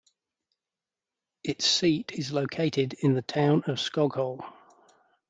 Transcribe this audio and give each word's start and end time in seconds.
Its 1.43 1.63
seat 1.63 2.11
is 2.13 2.31
located 2.33 2.95
in 3.01 3.13
the 3.13 3.21
town 3.21 3.61
of 3.67 3.75
Skoghall. 3.77 4.43